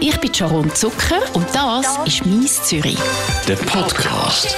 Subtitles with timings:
[0.00, 2.98] Ich bin Sharon Zucker und das ist «Mies Zürich».
[3.48, 4.56] Der Podcast.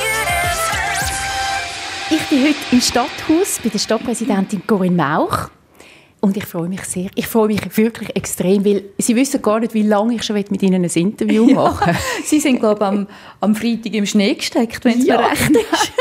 [2.10, 5.48] Ich bin heute im Stadthaus bei der Stadtpräsidentin Corinne Mauch.
[6.22, 7.08] Und ich freue mich sehr.
[7.14, 10.62] Ich freue mich wirklich extrem, weil Sie wissen gar nicht, wie lange ich schon mit
[10.62, 13.06] Ihnen ein Interview machen ja, Sie sind, glaube ich, am,
[13.40, 15.16] am Freitag im Schnee gesteckt, wenn es ja.
[15.16, 15.92] mir recht ist.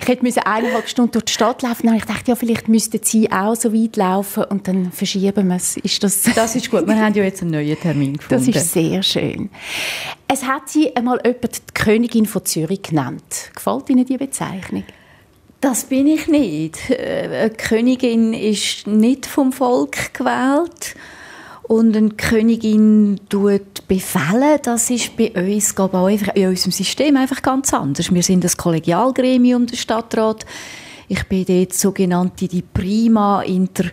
[0.00, 3.00] ich hätte müssen eineinhalb Stunden durch die Stadt laufen und ich dachte, ja, vielleicht müssten
[3.02, 5.76] Sie auch so weit laufen und dann verschieben wir es.
[5.78, 6.22] Ist das...
[6.36, 6.86] das ist gut.
[6.86, 8.52] Wir haben ja jetzt einen neuen Termin gefunden.
[8.52, 9.50] Das ist sehr schön.
[10.28, 13.50] Es hat Sie einmal jemand die Königin von Zürich genannt.
[13.52, 14.84] Gefällt Ihnen diese Bezeichnung?
[15.62, 16.90] Das bin ich nicht.
[16.90, 20.96] Äh, eine Königin ist nicht vom Volk gewählt.
[21.62, 27.16] Und eine Königin tut befehlen, das ist bei uns, glaube auch einfach in unserem System
[27.16, 28.12] einfach ganz anders.
[28.12, 30.44] Wir sind das Kollegialgremium der Stadtrat.
[31.06, 33.84] Ich bin dort sogenannte die Prima inter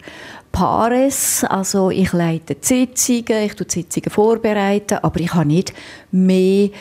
[0.52, 5.72] pares, also ich leite die Sitzungen, ich tue Sitzungen vorbereiten, aber ich habe nicht
[6.12, 6.72] mehr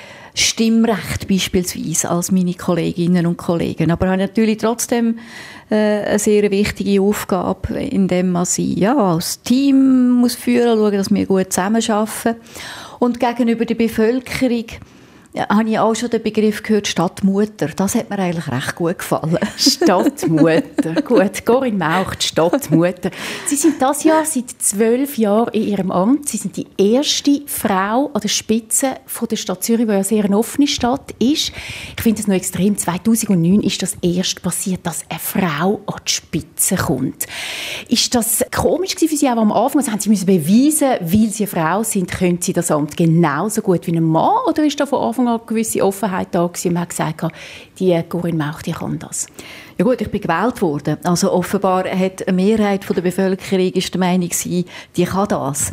[0.41, 3.91] Stimmrecht beispielsweise als meine Kolleginnen und Kollegen.
[3.91, 5.19] Aber habe natürlich trotzdem
[5.71, 11.11] äh, eine sehr wichtige Aufgabe, indem man sie ja, als Team muss führen, schauen, dass
[11.11, 12.37] wir gut zusammenarbeiten.
[12.99, 14.67] Und gegenüber der Bevölkerung
[15.35, 17.69] ja, habe ich auch schon den Begriff gehört, Stadtmutter.
[17.69, 19.39] Das hat mir eigentlich recht gut gefallen.
[19.59, 21.03] Stadtmutter.
[21.03, 23.11] gut, Corinne Mauch, Stadtmutter.
[23.47, 26.31] Sie sind das Jahr seit zwölf Jahren in Ihrem Amt.
[26.31, 30.25] Sie sind die erste Frau an der Spitze von der Stadt Zürich, die ja sehr
[30.25, 31.53] eine offene Stadt ist.
[31.97, 32.77] Ich finde es noch extrem.
[32.77, 37.27] 2009 ist das erst passiert, dass eine Frau an die Spitze kommt.
[37.89, 39.81] Ist das komisch für Sie auch am Anfang?
[39.81, 43.61] Also haben Sie müssen beweisen, weil Sie eine Frau sind, können Sie das Amt genauso
[43.61, 44.39] gut wie ein Mann?
[44.49, 46.73] Oder ist da von Anfang Anfang an eine gewisse Offenheit da gewesen.
[46.73, 47.27] Man hat gesagt,
[47.79, 49.27] die Corinne Mauch, die kann das.
[49.77, 50.97] Ja gut, ich bin gewählt worden.
[51.05, 54.31] Also offenbar hat eine Mehrheit der Bevölkerung ist der Meinung
[54.97, 55.73] die kann das.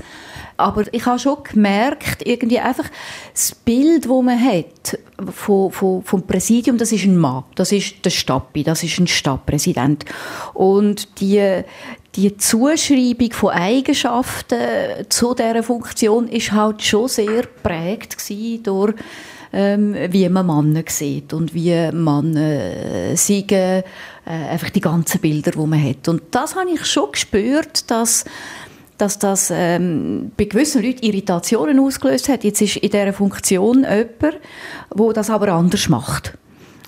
[0.57, 2.89] Aber ich habe schon gemerkt, irgendwie einfach
[3.33, 4.97] das Bild, das man hat
[5.33, 9.07] vom, vom, vom Präsidium, das ist ein Mann, das ist der Stappi, das ist ein
[9.07, 10.05] Stadtpräsident.
[10.53, 11.61] Und die,
[12.15, 18.15] die Zuschreibung von Eigenschaften zu dieser Funktion ist halt schon sehr geprägt
[18.63, 18.93] durch
[19.55, 23.83] ähm, wie man Männer sieht und wie man äh, siegen, äh,
[24.25, 26.09] einfach die ganzen Bilder, die man hat.
[26.09, 28.25] Und das habe ich schon gespürt, dass
[28.97, 32.45] dass das ähm, bei gewissen Leuten Irritationen ausgelöst hat.
[32.45, 36.37] Jetzt ist in dieser Funktion jemand, der das aber anders macht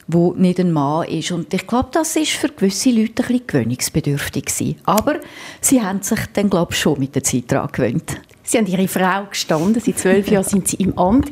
[0.08, 1.32] wo nicht ein Mann ist.
[1.32, 4.76] Und ich glaube, das ist für gewisse Leute ein bisschen gewöhnungsbedürftig gewesen.
[4.86, 5.20] Aber
[5.62, 8.22] sie haben sich dann, glaube ich, schon mit der Zeit daran gewöhnt.
[8.48, 11.30] Sie haben Ihre Frau gestanden, seit zwölf Jahren sind Sie im Amt.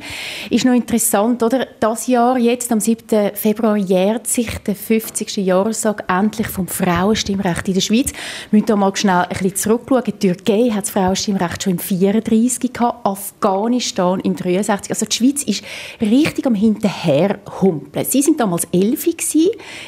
[0.49, 1.65] Ist noch interessant, oder?
[1.79, 3.31] Das Jahr, jetzt am 7.
[3.33, 5.37] Februar, jährt sich der 50.
[5.37, 8.11] Jahrestag endlich vom Frauenstimmrecht in der Schweiz.
[8.51, 10.03] Wir müssen da mal schnell ein bisschen zurückschauen.
[10.07, 14.91] Die Türkei hat das Frauenstimmrecht schon im 34 gehabt, Afghanistan im 63.
[14.91, 15.63] Also die Schweiz ist
[16.01, 18.05] richtig am Hinterherhumpeln.
[18.05, 19.07] Sie sind damals elf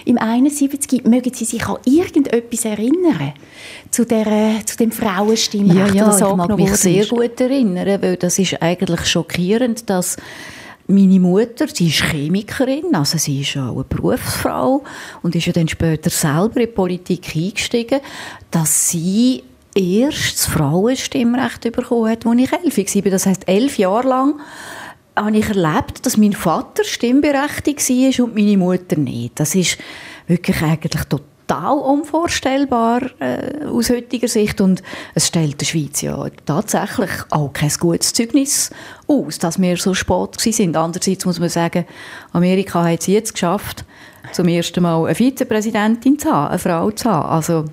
[0.05, 1.03] im 71.
[1.03, 3.33] Mögen Sie sich an irgendetwas erinnern
[3.91, 5.93] zu, der, zu dem Frauenstimmrecht?
[5.93, 10.17] Ja, ja, ich mag mich sehr gut gut erinnern, weil das ist eigentlich schockierend, dass
[10.87, 14.83] meine Mutter, sie ist Chemikerin, also sie ist auch eine Berufsfrau
[15.21, 17.99] und ist ja dann später selber in die Politik eingestiegen,
[18.51, 19.43] dass sie
[19.75, 23.11] erst das Frauenstimmrecht bekommen hat, als ich elf war.
[23.11, 24.39] Das heißt elf Jahre lang
[25.15, 29.39] habe ich erlebt, dass mein Vater stimmberechtigt war und meine Mutter nicht.
[29.39, 29.77] Das ist
[30.27, 34.83] wirklich eigentlich total total unvorstellbar äh, aus heutiger Sicht und
[35.15, 38.69] es stellt der Schweiz ja tatsächlich auch kein gutes Zeugnis
[39.07, 40.75] aus, dass wir so spät sind.
[40.75, 41.85] Andererseits muss man sagen,
[42.33, 43.85] Amerika hat es jetzt geschafft,
[44.33, 47.29] zum ersten Mal eine Vizepräsidentin zu haben, eine Frau zu haben.
[47.29, 47.65] Also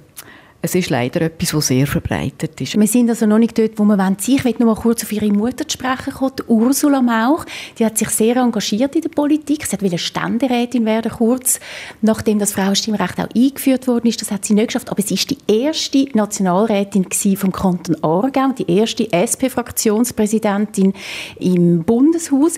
[0.64, 2.80] es ist leider etwas, das sehr verbreitet ist.
[2.80, 4.16] Wir sind also noch nicht dort, wo wir wollen.
[4.26, 7.44] Ich möchte noch mal kurz auf Ihre Mutter zu sprechen kommen, Ursula Mauch.
[7.78, 9.66] Die hat sich sehr engagiert in der Politik.
[9.66, 11.60] Sie wollte Ständerätin werden, kurz
[12.00, 14.22] nachdem das Frauenstimmrecht auch eingeführt worden ist.
[14.22, 14.90] Das hat sie nicht geschafft.
[14.90, 20.94] Aber sie ist die erste Nationalrätin vom Kanton Aargau, die erste SP-Fraktionspräsidentin
[21.40, 22.54] im Bundeshaus.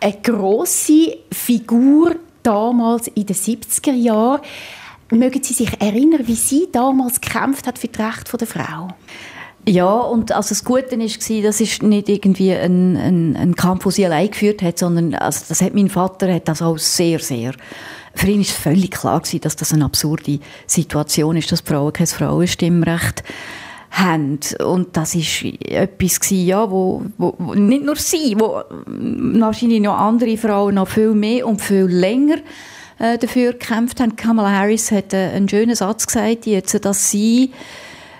[0.00, 4.40] Eine grosse Figur damals in den 70er Jahren.
[5.10, 8.88] Mögen Sie sich erinnern, wie sie damals gekämpft hat für die Rechte der Frau?
[9.66, 13.92] Ja, und also das Gute war, das ist nicht irgendwie ein, ein, ein Kampf, den
[13.92, 17.54] sie allein geführt hat, sondern also das hat mein Vater hat das auch sehr, sehr
[18.14, 22.06] für ihn ist völlig klar gewesen, dass das eine absurde Situation ist, dass Frauen kein
[22.06, 23.24] Frauenstimmrecht
[23.90, 24.38] haben.
[24.64, 29.98] Und das ist etwas gewesen, ja, wo, wo, wo nicht nur sie, wo wahrscheinlich noch
[29.98, 32.36] andere Frauen noch viel mehr und viel länger
[32.98, 34.16] äh, dafür gekämpft haben.
[34.16, 37.52] Kamala Harris hat äh, einen schönen Satz gesagt, jetzt, dass sie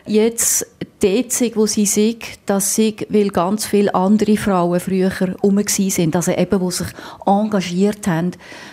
[0.07, 0.67] jetzt
[1.01, 6.33] dort wo sie sind, dass sie, weil ganz viele andere Frauen früher herum sind, also
[6.33, 6.87] eben, die sich
[7.27, 8.33] engagiert haben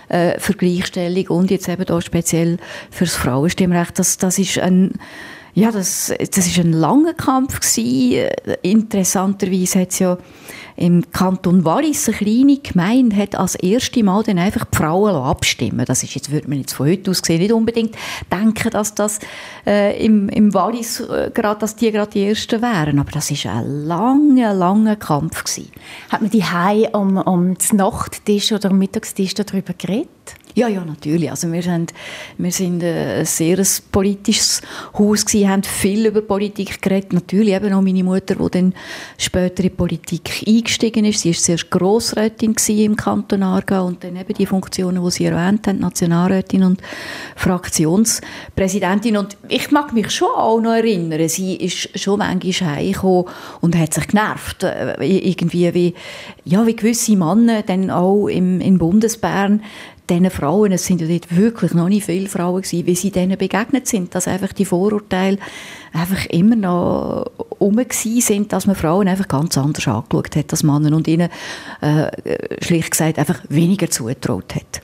[0.10, 2.58] äh, für Gleichstellung und jetzt eben da speziell
[2.90, 4.94] fürs Frauenstimmrecht, das, das ist ein
[5.54, 8.30] ja, das, das ist ein langer Kampf gewesen.
[8.62, 10.18] Interessanterweise hat es ja
[10.76, 15.86] im Kanton Wallis eine kleine Gemeinde hat als erste Mal dann einfach die Frauen abstimmen.
[15.86, 17.96] Das ist jetzt, würde man jetzt von heute aus gesehen nicht unbedingt
[18.32, 19.20] denken, dass das
[19.66, 23.00] äh, im, im Wallis äh, gerade, dass die gerade die Ersten wären.
[23.00, 25.72] Aber das ist ein langer, langer Kampf gewesen.
[26.10, 26.44] Hat man die
[26.94, 30.10] am, am Nachttisch oder Mittagstisch darüber geredet?
[30.54, 31.30] Ja, ja, natürlich.
[31.30, 31.94] Also wir sind,
[32.38, 34.62] wir sind ein sehr politisches
[34.98, 37.14] Haus gewesen, haben viel über Politik geredet.
[37.14, 38.74] Natürlich eben auch meine Mutter, die dann
[39.18, 41.22] später in Politik eingestiegen ist.
[41.22, 45.68] Sie war zuerst Grossrätin im Kanton Aargau und dann eben die Funktionen, die Sie erwähnt
[45.68, 46.82] haben, Nationalrätin und
[47.36, 49.18] Fraktionspräsidentin.
[49.18, 53.26] Und ich mag mich schon auch noch erinnern, sie ist schon manchmal heimgekommen
[53.62, 54.64] und hat sich genervt.
[54.64, 55.94] Äh, irgendwie wie,
[56.44, 59.62] ja, wie gewisse Männer dann auch im, in Bundesbern
[60.12, 63.38] diesen Frauen, es sind ja dort wirklich noch nicht viele Frauen gewesen, wie sie denen
[63.38, 65.38] begegnet sind, dass einfach die Vorurteile
[65.94, 70.96] einfach immer noch um sind, dass man Frauen einfach ganz anders angeschaut hat als Männer
[70.96, 71.30] und ihnen
[71.82, 72.12] äh,
[72.62, 74.82] schlicht gesagt einfach weniger zugetraut hat.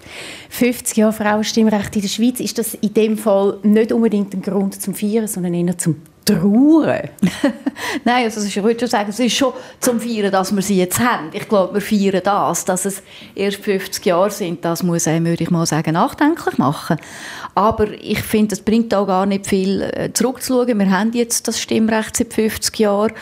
[0.50, 4.81] 50 Jahre Frauenstimmrecht in der Schweiz, ist das in dem Fall nicht unbedingt ein Grund
[4.81, 5.97] zum Feiern, sondern eher zum
[6.27, 7.09] trauern?
[8.03, 11.00] Nein, also ich würde schon sagen, es ist schon zum Feiern, dass wir sie jetzt
[11.00, 11.29] haben.
[11.33, 13.01] Ich glaube, wir feiern das, dass es
[13.35, 14.63] erst 50 Jahre sind.
[14.63, 16.97] Das muss einem, würde ich mal sagen, nachdenklich machen.
[17.56, 20.77] Aber ich finde, es bringt auch gar nicht viel äh, zurückzuschauen.
[20.77, 23.13] Wir haben jetzt das Stimmrecht seit 50 Jahren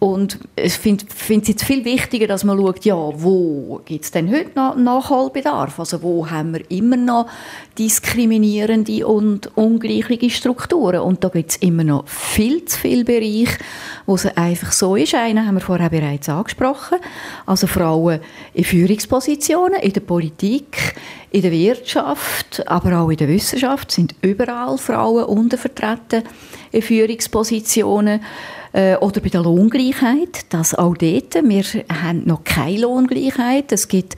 [0.00, 4.30] und ich finde es jetzt viel wichtiger, dass man schaut, ja, wo gibt es denn
[4.30, 5.78] heute noch Nachholbedarf?
[5.78, 7.28] Also wo haben wir immer noch
[7.78, 11.00] diskriminierende und ungleiche Strukturen?
[11.00, 13.58] Und da gibt es immer noch viel zu viele Bereiche,
[14.06, 15.14] wo es einfach so ist.
[15.14, 16.96] Einen haben wir vorher bereits angesprochen.
[17.44, 18.20] Also Frauen
[18.54, 20.94] in Führungspositionen, in der Politik,
[21.30, 26.22] in der Wirtschaft, aber auch in der Wissenschaft sind überall Frauen untervertreten
[26.72, 28.22] in Führungspositionen.
[28.72, 31.64] Äh, oder bei der Lohngleichheit, dass auch dort, wir
[32.02, 33.72] haben noch keine Lohngleichheit.
[33.72, 34.16] Es gibt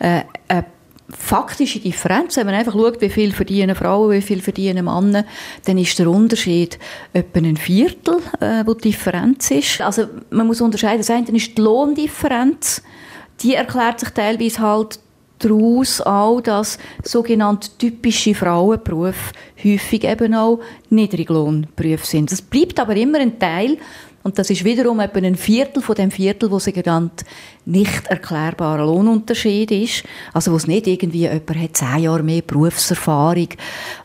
[0.00, 0.64] äh, eine
[1.10, 2.36] faktische Differenz.
[2.36, 5.24] Wenn man einfach schaut, wie viel verdienen Frauen, wie viel verdienen Männer,
[5.64, 6.78] dann ist der Unterschied
[7.12, 9.80] etwa ein Viertel, äh, wo die Differenz ist.
[9.80, 10.98] Also man muss unterscheiden.
[10.98, 12.82] Das eine ist die Lohndifferenz.
[13.40, 14.98] Die erklärt sich teilweise halt
[15.44, 20.60] daraus auch, dass sogenannte typische Frauenberufe häufig eben auch
[20.90, 22.32] Niedriglohnberufe sind.
[22.32, 23.78] Es bleibt aber immer ein Teil,
[24.24, 27.24] und das ist wiederum etwa ein Viertel von dem Viertel, wo sie genannt
[27.64, 30.04] nicht erklärbarer Lohnunterschied ist.
[30.32, 33.48] Also wo es nicht irgendwie jemand hat zehn Jahre mehr Berufserfahrung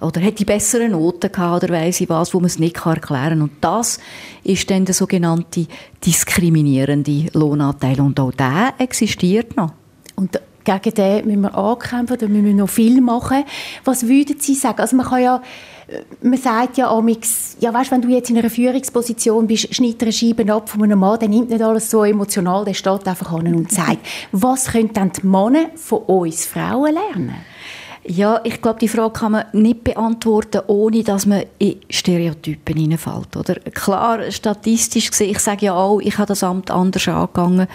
[0.01, 3.01] oder hat die besseren Noten gehabt oder weiss ich was, wo man es nicht erklären
[3.01, 3.41] kann.
[3.43, 3.99] Und das
[4.43, 5.67] ist dann der sogenannte
[6.03, 8.01] diskriminierende Lohnanteil.
[8.01, 9.73] Und auch der existiert noch.
[10.15, 13.43] Und gegen den müssen wir ankämpfen, da müssen wir noch viel machen.
[13.83, 14.79] Was würden Sie sagen?
[14.79, 15.41] Also man kann ja
[15.87, 20.01] äh, man sagt ja amix, ja weißt, wenn du jetzt in einer Führungsposition bist, schneid
[20.01, 23.31] eine Scheibe ab von einem Mann, der nimmt nicht alles so emotional, der steht einfach
[23.31, 23.99] an und sagt,
[24.31, 27.35] was können dann die Männer von uns Frauen lernen?
[28.09, 33.35] Ja, ich glaube, die Frage kann man nicht beantworten, ohne dass man in Stereotypen hineinfällt.
[33.35, 33.55] Oder?
[33.55, 37.67] Klar, statistisch gesehen, ich sage ja auch, ich habe das Amt anders angegangen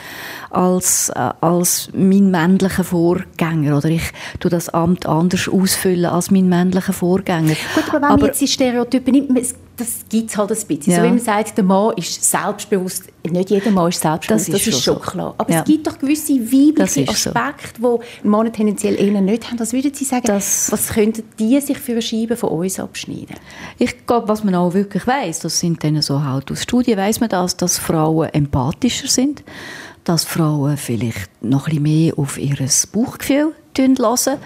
[0.48, 3.76] als, äh, als mein männlicher Vorgänger.
[3.76, 7.54] Oder ich tue das Amt anders ausfüllen als mein männlicher Vorgänger.
[7.74, 10.92] Gut, aber wenn aber, man jetzt die Stereotypen nimmt, das gibt es halt ein bisschen.
[10.92, 10.98] Ja.
[10.98, 13.04] So wie man sagt, der Mann ist selbstbewusst.
[13.28, 15.00] Nicht jeder Mann ist selbstbewusst, das ist, das ist schon so.
[15.00, 15.34] klar.
[15.38, 15.60] Aber ja.
[15.60, 18.00] es gibt doch gewisse weibliche Aspekte, so.
[18.22, 19.58] die Männer tendenziell eher nicht haben.
[19.58, 23.36] Was würden Sie sagen, das was könnten die sich für eine Scheibe von uns abschneiden?
[23.78, 27.20] Ich glaube, was man auch wirklich weiß, das sind dann so halt aus Studien, weiß
[27.20, 29.42] man das, dass Frauen empathischer sind,
[30.04, 32.56] dass Frauen vielleicht noch ein bisschen mehr auf ihr
[32.92, 34.38] Bauchgefühl hören,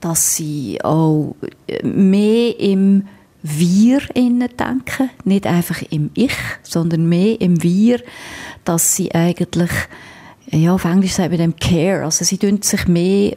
[0.00, 1.36] dass sie auch
[1.82, 3.04] mehr im
[3.46, 8.00] wir innen denken, nicht einfach im Ich, sondern mehr im Wir,
[8.64, 9.70] dass sie eigentlich,
[10.50, 13.36] ja, auf Englisch sagt man dem Care, also sie tun sich mehr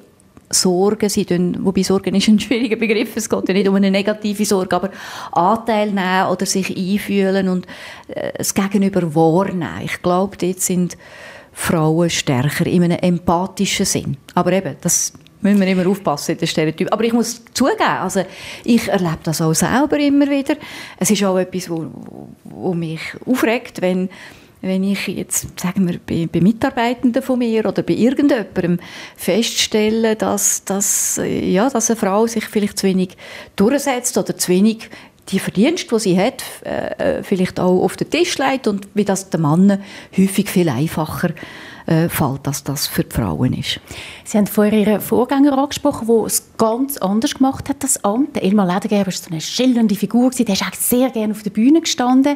[0.49, 3.91] Sorgen, sie tun, wobei Sorgen ist ein schwieriger Begriff, es geht ja nicht um eine
[3.91, 4.91] negative Sorge, aber
[5.33, 7.67] Anteil nehmen oder sich einfühlen und
[8.07, 9.81] äh, Gegenüber wahrnehmen.
[9.83, 10.97] Ich glaube, dort sind
[11.51, 14.17] Frauen stärker in einem empathischen Sinn.
[14.35, 15.11] Aber eben, das
[15.41, 16.91] müssen wir immer aufpassen in den Stereotypen.
[16.91, 18.25] Aber ich muss zugeben, also
[18.63, 20.55] ich erlebe das auch selber immer wieder.
[20.99, 21.87] Es ist auch etwas, wo,
[22.43, 24.09] wo mich aufregt, wenn
[24.59, 28.79] wenn ich jetzt, sagen wir, bei, bei, Mitarbeitenden von mir oder bei irgendjemandem
[29.15, 33.15] feststelle, dass, dass, ja, dass eine Frau sich vielleicht zu wenig
[33.55, 34.89] durchsetzt oder zu wenig
[35.29, 39.29] die Verdienste, die sie hat, äh, vielleicht auch auf den Tisch legt und wie das
[39.29, 39.79] den Mann
[40.17, 41.33] häufig viel einfacher äh,
[42.09, 43.79] fällt, als das für die Frauen ist.
[44.25, 48.35] Sie haben vorher Ihren Vorgänger angesprochen, der es ganz anders gemacht hat, das Amt.
[48.35, 51.79] Elmar Ledergerber war so eine schillernde Figur, der ist eigentlich sehr gerne auf der Bühne
[51.79, 52.35] gestanden.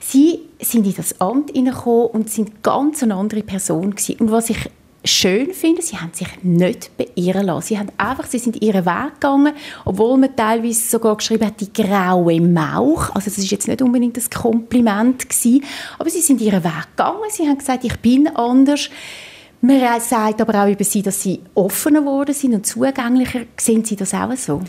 [0.00, 4.16] Sie sind in das Amt hineingekommen und sind ganz eine andere Person gewesen.
[4.18, 4.68] Und was ich
[5.04, 7.68] schön finde, sie haben sich nicht beirren lassen.
[7.68, 11.72] Sie, haben einfach, sie sind ihren Weg gegangen, obwohl man teilweise sogar geschrieben hat, die
[11.72, 13.10] graue Mauch.
[13.14, 15.64] Also das ist jetzt nicht unbedingt ein Kompliment gewesen,
[15.98, 17.18] aber sie sind ihren Weg gegangen.
[17.30, 18.90] Sie haben gesagt, ich bin anders.
[19.60, 23.40] Man sagt aber auch über sie, dass sie offener geworden sind und zugänglicher.
[23.56, 24.60] Sehen Sie das auch so?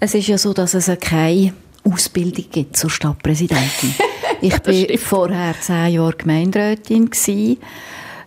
[0.00, 1.52] Es ist ja so, dass es keine
[1.84, 3.94] Ausbildung gibt zur Stadtpräsidentin.
[4.40, 7.58] ich war vorher zehn Jahre Gemeinderätin gewesen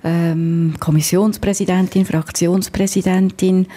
[0.04, 3.68] ähm, Kommissionspräsidentin, Fraktionspräsidentin.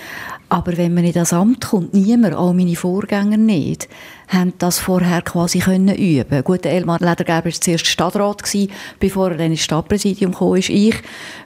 [0.49, 3.89] Aber wenn man in das Amt kommt, niemand, auch meine Vorgänger nicht,
[4.29, 6.45] haben das vorher quasi können üben.
[6.45, 10.55] Gut, Elmar Ledergeber war zuerst Stadtrat, gewesen, bevor er dann ins Stadtpräsidium kam.
[10.57, 10.97] Ich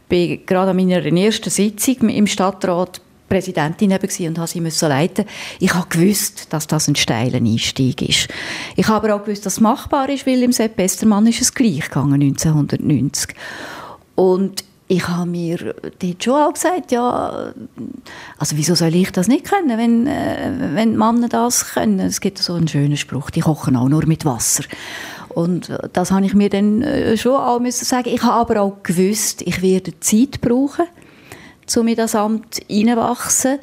[0.09, 5.25] bin gerade an meiner ersten Sitzung im Stadtrat Präsidentin und habe sie leiten.
[5.61, 8.29] Ich habe gewusst, dass das ein steiler Einstieg ist.
[8.75, 11.55] Ich habe aber auch gewusst, dass es machbar ist, weil im Sepp Estermann ist es
[11.55, 13.35] gleich gegangen 1990.
[14.15, 17.53] Und ich habe mir dort schon auch gesagt, ja,
[18.39, 22.01] also wieso soll ich das nicht können, wenn, äh, wenn Männer das können?
[22.01, 24.65] Es gibt so einen schönen Spruch, die kochen auch nur mit Wasser.
[25.29, 28.09] Und das habe ich mir dann äh, schon auch müssen sagen.
[28.09, 30.87] Ich habe aber auch gewusst, ich werde Zeit brauchen,
[31.77, 33.59] um in das Amt hineinwachsen.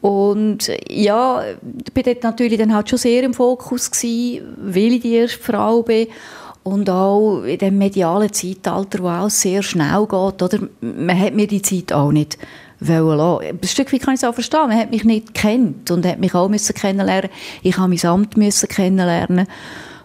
[0.00, 5.02] Und ja, ich war dort natürlich dann halt schon sehr im Fokus gewesen, weil ich
[5.02, 6.08] die erste Frau bin
[6.62, 10.58] und auch in dem medialen Zeitalter, wo auch sehr schnell geht, oder?
[10.80, 12.38] Man hat mir die Zeit auch nicht
[12.80, 14.68] wollen Ein Stück weit kann ich es auch verstehen.
[14.68, 17.30] Man hat mich nicht kennt und hat mich auch müssen kennenlernen.
[17.62, 19.46] Ich habe mein Amt müssen kennenlernen.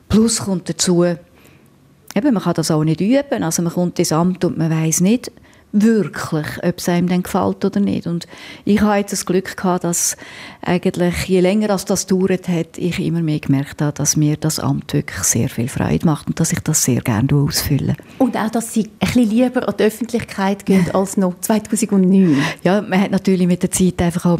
[0.09, 3.43] Plus kommt dazu, eben, man kann das auch nicht üben.
[3.43, 5.31] Also man kommt ins Amt und man weiß nicht,
[5.73, 8.07] wirklich, ob es einem dann gefällt oder nicht.
[8.07, 8.27] Und
[8.63, 10.15] ich habe jetzt das Glück gehabt, dass
[10.61, 14.59] eigentlich, je länger als das dauert hat, ich immer mehr gemerkt habe, dass mir das
[14.59, 17.95] Amt wirklich sehr viel Freude macht und dass ich das sehr gerne ausfülle.
[18.19, 22.37] Und auch, dass Sie ein bisschen lieber an die Öffentlichkeit gehen als noch 2009.
[22.63, 24.39] Ja, man hat natürlich mit der Zeit einfach auch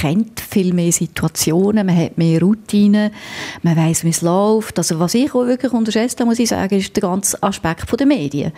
[0.00, 3.10] kennt viel mehr Situationen, man hat mehr Routinen,
[3.62, 4.78] man weiß, wie es läuft.
[4.78, 8.52] Also was ich auch wirklich unterschätzt muss ich sagen, ist der ganze Aspekt der Medien.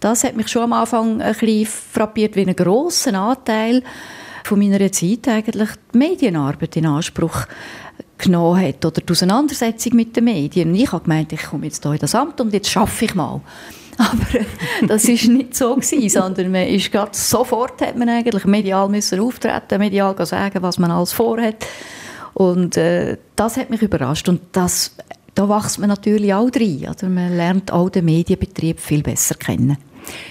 [0.00, 3.82] Das hat mich schon am Anfang ein bisschen frappiert, wie einen grossen Anteil
[4.44, 7.46] von meiner Zeit eigentlich die Medienarbeit in Anspruch
[8.18, 10.74] genommen hat oder die Auseinandersetzung mit den Medien.
[10.74, 13.40] Ich habe gemeint, ich komme jetzt hier in das Amt und jetzt schaffe ich mal.
[13.98, 18.88] Aber das ist nicht so gewesen, sondern man ist gerade sofort hat man eigentlich medial
[18.88, 21.64] müssen auftreten, medial sagen, was man alles vorhat.
[22.34, 24.96] Und äh, das hat mich überrascht und das,
[25.34, 26.88] da wächst man natürlich auch rein.
[26.90, 27.08] Oder?
[27.08, 29.78] Man lernt auch den Medienbetrieb viel besser kennen.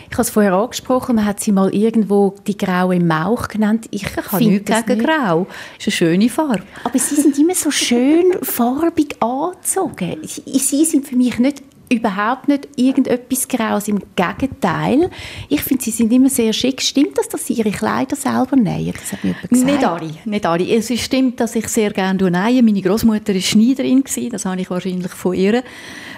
[0.09, 3.87] Ich habe es vorher angesprochen, man hat sie mal irgendwo die graue Mauch genannt.
[3.89, 5.07] Ich, habe nichts gegen nicht.
[5.07, 5.47] grau.
[5.77, 6.63] Das ist eine schöne Farbe.
[6.83, 10.17] Aber sie sind immer so schön farbig angezogen.
[10.23, 13.87] Sie sind für mich nicht überhaupt nicht irgendetwas Graues.
[13.87, 15.09] Im Gegenteil.
[15.49, 16.81] Ich finde, sie sind immer sehr schick.
[16.81, 18.93] Stimmt das, dass sie ihre Kleider selber nähen?
[18.93, 19.51] Das hat mir gesagt.
[19.51, 20.09] Nicht alle.
[20.25, 20.75] Nicht alle.
[20.75, 22.63] Es stimmt, dass ich sehr gerne nähe.
[22.63, 24.03] Meine Großmutter war Schneiderin.
[24.31, 25.63] Das habe ich wahrscheinlich von ihr.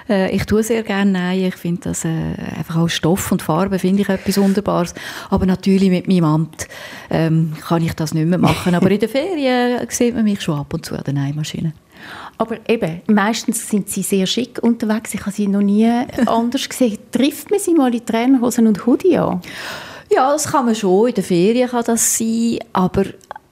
[0.10, 1.48] Äh, ich tue sehr gerne nähen.
[1.48, 2.10] Ich finde das äh,
[2.58, 4.94] einfach auch Stoff und Farbe finde ich etwas Wunderbares.
[5.30, 6.68] Aber natürlich mit meinem Amt
[7.10, 8.76] ähm, kann ich das nicht mehr machen.
[8.76, 11.74] Aber in der Ferien sieht man mich schon ab und zu an der Nähmaschine.
[12.38, 15.14] Aber eben, meistens sind sie sehr schick unterwegs.
[15.14, 15.90] Ich habe sie noch nie
[16.26, 16.98] anders gesehen.
[17.12, 19.42] Trifft man sie mal in Trainerhosen und Hoodie an?
[20.12, 21.10] Ja, das kann man schon.
[21.10, 22.60] In der Ferien kann das sein.
[22.74, 23.04] Aber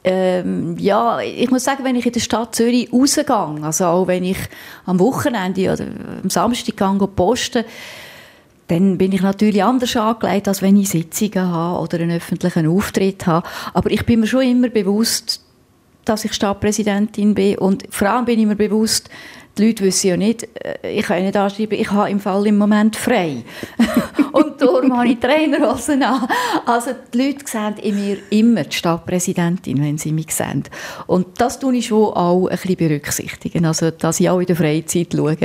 [0.03, 3.25] ähm, ja, ich muss sagen, wenn ich in der Stadt Zürich rausgehe,
[3.61, 4.37] also auch wenn ich
[4.85, 5.85] am Wochenende oder
[6.23, 7.63] am Samstag gehe, posten
[8.67, 13.27] dann bin ich natürlich anders angelegt, als wenn ich Sitzungen habe oder einen öffentlichen Auftritt
[13.27, 13.47] habe.
[13.73, 15.42] Aber ich bin mir schon immer bewusst,
[16.05, 19.09] dass ich Stadtpräsidentin bin und vor allem bin ich mir bewusst,
[19.57, 22.57] die Leute wissen ja nicht, äh, ich kann nicht anschreiben, ich habe im Fall im
[22.57, 23.43] Moment frei.
[24.33, 26.27] und darum habe ich Trainerhosen an.
[26.65, 30.63] Also die Leute sehen in mir immer die Stadtpräsidentin, wenn sie mich sehen.
[31.07, 33.65] Und das tue ich schon auch ein bisschen berücksichtigen.
[33.65, 35.37] Also, dass ich auch in der Freizeit schaue,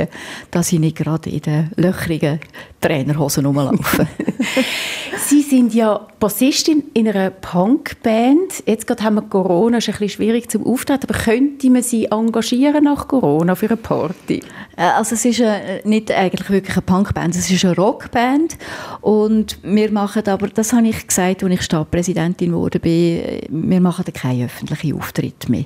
[0.51, 2.39] dass ich nicht gerade in den löchrigen
[2.81, 4.07] Trainerhosen rumlaufe.
[5.27, 8.63] Sie sind ja Bassistin in einer Punkband.
[8.65, 12.05] Jetzt gerade haben wir Corona, ist ein bisschen schwierig zum Auftreten, aber könnte man Sie
[12.05, 14.41] engagieren nach Corona für eine Party?
[14.77, 18.57] Äh, also es ist eine, nicht eigentlich wirklich eine Punkband, es ist eine Rockband
[19.01, 24.45] Und wir machen aber, das habe ich gesagt, als ich Stadtpräsidentin wurde, wir machen keinen
[24.45, 25.65] öffentlichen Auftritt mehr.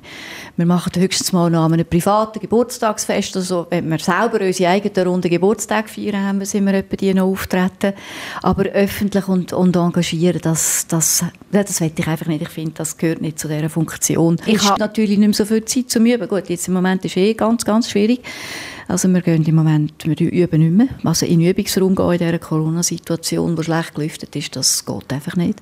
[0.55, 5.29] Wir machen höchstens mal noch einem privaten Geburtstagsfest, also wenn wir selber unsere eigenen Runde
[5.29, 7.93] Geburtstag feiern haben, sind wir etwa die noch auftreten.
[8.41, 12.43] Aber öffentlich und, und engagieren, das, das, das will ich einfach nicht.
[12.43, 14.37] Ich finde, das gehört nicht zu dieser Funktion.
[14.45, 16.27] Ich habe natürlich nicht mehr so viel Zeit zum Üben.
[16.27, 18.21] Gut, jetzt im Moment ist es eh ganz, ganz schwierig.
[18.87, 20.87] Also wir gehen im Moment, wir üben nicht mehr.
[21.03, 25.35] Also in den Übungsraum gehen in dieser Corona-Situation, wo schlecht gelüftet ist, das geht einfach
[25.35, 25.59] nicht.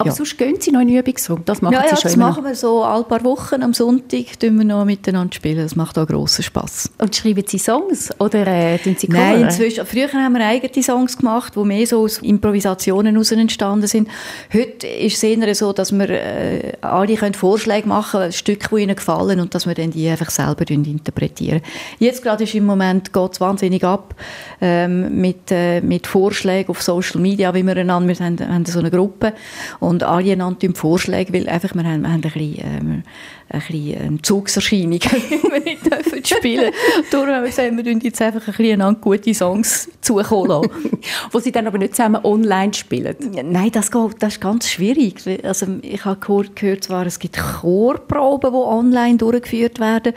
[0.00, 0.14] Aber ja.
[0.14, 1.42] sonst gehen Sie noch in den Übungsraum?
[1.44, 2.50] Das machen ja, Sie ja, schon das machen noch.
[2.50, 3.64] wir so alle paar Wochen.
[3.64, 5.58] Am Sonntag tun wir noch miteinander spielen.
[5.58, 6.88] Das macht auch grossen Spass.
[6.98, 9.84] Und schreiben Sie Songs oder äh, Sie Nein, inzwischen.
[9.84, 14.08] Früher haben wir eigene Songs gemacht, die mehr so aus Improvisationen heraus entstanden sind.
[14.54, 18.82] Heute ist es eher so, dass wir äh, alle können Vorschläge machen können, Stücke, die
[18.82, 21.60] ihnen gefallen und dass wir dann die einfach selber interpretieren.
[21.98, 24.14] Jetzt gerade ist im Moment geht es wahnsinnig ab
[24.60, 28.78] ähm, mit, äh, mit Vorschlägen auf Social Media, wie wir einander, wir haben, haben so
[28.78, 29.32] eine Gruppe
[29.80, 33.02] und alle einander Vorschläge, weil einfach, wir haben, wir haben ein bisschen, ähm,
[33.50, 36.72] ein bisschen ähm, Zugserscheinung, wenn wir nicht dürfen spielen
[37.10, 40.98] Darum haben wir gesagt, wir jetzt einfach ein bisschen gute Songs zukommen lassen.
[41.32, 43.16] Wo sie dann aber nicht zusammen online spielen?
[43.44, 45.22] Nein, das, geht, das ist ganz schwierig.
[45.42, 50.12] Also ich habe gehört, gehört zwar, es gibt Chorproben, die online durchgeführt werden,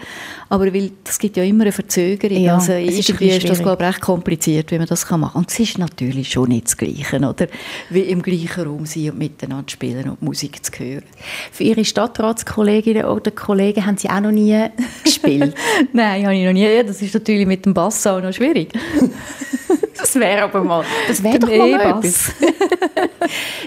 [0.50, 2.38] aber weil, es gibt ja immer eine Verzögerung.
[2.38, 5.42] Ja, also irgendwie ist, ist das, glaube ich, recht kompliziert, wie man das machen kann.
[5.42, 7.48] Und es ist natürlich schon nicht das Gleiche, oder?
[7.90, 11.04] Wie im gleichen Raum sein und miteinander spielen und Musik zu hören.
[11.52, 14.68] Für Ihre Stadtratskolleginnen oder Kollegen haben Sie auch noch nie
[15.04, 15.56] gespielt?
[15.94, 16.64] Nein, habe ich noch nie.
[16.64, 18.74] Ja, das ist natürlich mit dem Bass auch noch schwierig.
[19.98, 22.32] das wäre aber mal, das wäre doch mal e etwas.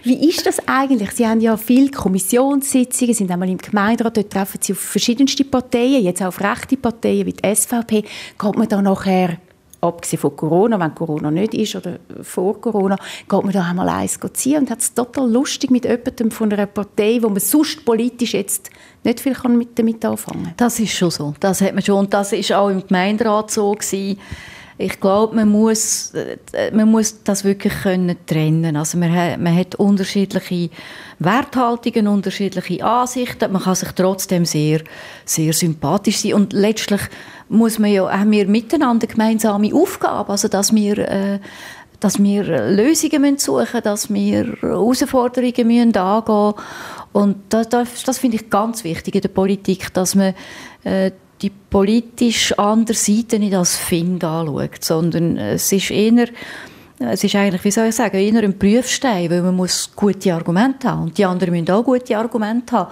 [0.02, 1.12] Wie ist das eigentlich?
[1.12, 6.02] Sie haben ja viele Kommissionssitzungen, sind einmal im Gemeinderat, dort treffen Sie auf verschiedenste Parteien,
[6.02, 8.02] jetzt auch auf rechte Parteien wie die SVP.
[8.02, 9.38] Geht man da nachher
[9.84, 12.96] abgesehen von Corona, wenn Corona nicht ist oder vor Corona,
[13.28, 16.66] geht man da einmal eins ziehen und hat es total lustig mit jemandem von einer
[16.66, 18.70] Partei, wo man sonst politisch jetzt
[19.04, 20.54] nicht viel kann mit damit anfangen kann.
[20.56, 21.34] Das ist schon so.
[21.38, 21.98] Das hat man schon.
[22.00, 24.18] Und das ist auch im Gemeinderat so gewesen.
[24.76, 28.74] Ich glaube, man muss, äh, man muss das wirklich können trennen.
[28.76, 30.70] Also man hat, man hat unterschiedliche
[31.20, 33.52] Werthaltungen, unterschiedliche Ansichten.
[33.52, 34.80] Man kann sich trotzdem sehr,
[35.24, 36.34] sehr sympathisch sein.
[36.34, 37.02] Und letztlich
[37.48, 41.38] muss man ja, haben wir miteinander gemeinsame Aufgaben, also dass wir äh,
[42.00, 46.54] dass wir Lösungen suchen müssen, dass wir Herausforderungen müssen angehen müssen.
[47.12, 50.34] Und das, das, das finde ich ganz wichtig in der Politik, dass man
[50.82, 56.26] äh, die politisch andere Seite nicht als Find anschaut, sondern es ist eher
[57.00, 60.88] es ist eigentlich, wie soll ich sagen, eher ein Prüfstein, weil man muss gute Argumente
[60.88, 62.90] haben und die anderen müssen auch gute Argumente haben.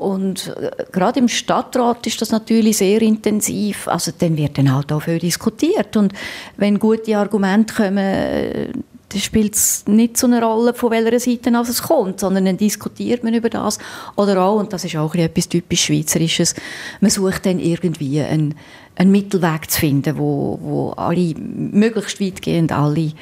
[0.00, 3.86] Und äh, gerade im Stadtrat ist das natürlich sehr intensiv.
[3.86, 5.94] Also dann wird dann halt auch viel diskutiert.
[5.96, 6.14] Und
[6.56, 8.72] wenn gute Argumente kommen, äh,
[9.10, 13.24] dann spielt es nicht so eine Rolle, von welcher Seite es kommt, sondern dann diskutiert
[13.24, 13.78] man über das.
[14.16, 16.54] Oder auch, und das ist auch etwas typisch Schweizerisches,
[17.00, 18.54] man sucht dann irgendwie einen,
[18.94, 23.12] einen Mittelweg zu finden, wo, wo alle, möglichst weitgehend alle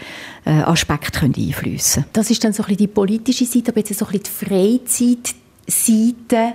[0.45, 2.13] äh, Aspekte können einfließen können.
[2.13, 4.31] Das ist dann so ein bisschen die politische Seite, aber jetzt so ein bisschen die
[5.69, 6.55] Freizeitseite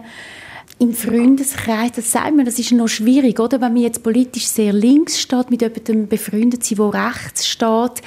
[0.79, 3.61] im Freundeskreis, das sagt man, das ist noch schwierig, oder?
[3.61, 8.01] Wenn man jetzt politisch sehr links steht, mit jemandem befreundet sein, der rechts steht.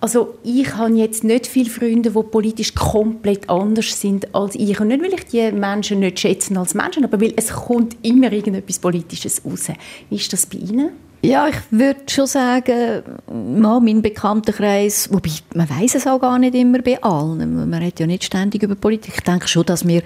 [0.00, 4.80] Also ich habe jetzt nicht viele Freunde, die politisch komplett anders sind als ich.
[4.80, 8.32] Und nicht, weil ich die Menschen nicht schätzen als Menschen, aber weil es kommt immer
[8.32, 9.68] irgendetwas Politisches raus.
[10.10, 10.90] Wie ist das bei Ihnen?
[11.22, 16.54] Ja, ich würde schon sagen, mal mein Bekanntenkreis, wobei man weiß es auch gar nicht
[16.54, 17.68] immer bei allen.
[17.68, 19.14] Man redet ja nicht ständig über Politik.
[19.16, 20.02] Ich denke schon, dass wir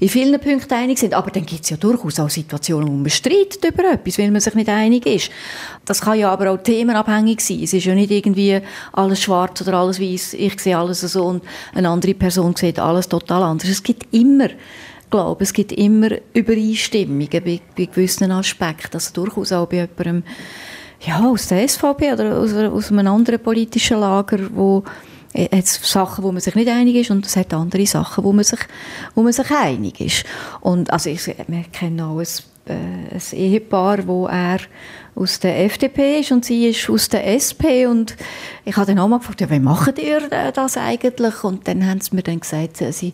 [0.00, 1.14] in vielen Punkten einig sind.
[1.14, 4.40] Aber dann gibt es ja durchaus auch Situationen, wo man streitet über etwas, weil man
[4.40, 5.30] sich nicht einig ist.
[5.84, 7.62] Das kann ja aber auch themenabhängig sein.
[7.62, 8.60] Es ist ja nicht irgendwie
[8.92, 10.34] alles schwarz oder alles weiß.
[10.34, 13.68] Ich sehe alles so und eine andere Person sieht alles total anders.
[13.70, 14.48] Es gibt immer
[15.14, 18.94] glaube, es gibt immer Übereinstimmungen bei, bei gewissen Aspekten.
[18.94, 20.24] Also durchaus auch bei jemandem
[21.06, 24.82] ja, aus der SVP oder aus, aus einem anderen politischen Lager, wo
[25.36, 28.44] hat Sachen, wo man sich nicht einig ist und es hat andere Sachen, wo man
[28.44, 28.58] sich,
[29.14, 30.24] wo man sich einig ist.
[30.60, 32.26] Und also ich, wir kennen auch ein,
[32.66, 34.58] äh, ein Ehepaar, wo er
[35.14, 38.16] aus der FDP ist und sie ist aus der SP und
[38.64, 40.20] ich habe dann auch mal gefragt, ja, wie macht ihr
[40.52, 41.44] das eigentlich?
[41.44, 43.12] Und dann haben sie mir dann gesagt, sie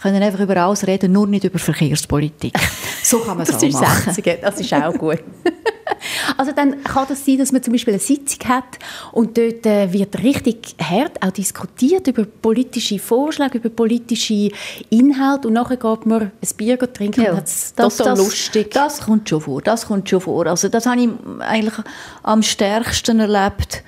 [0.00, 2.54] können einfach über alles reden, nur nicht über Verkehrspolitik.
[3.02, 4.14] So kann man es auch machen.
[4.14, 5.20] Das, das ist auch gut.
[6.36, 8.78] also dann kann das sein, dass man zum Beispiel eine Sitzung hat
[9.12, 14.50] und dort äh, wird richtig hart auch diskutiert über politische Vorschläge, über politische
[14.90, 18.70] Inhalte und nachher geht man ein Bier trinken ja, und das, das, das, lustig.
[18.70, 20.46] Das kommt schon vor, das kommt schon vor.
[20.46, 21.08] Also das habe ich
[21.40, 21.74] eigentlich
[22.22, 23.82] am stärksten erlebt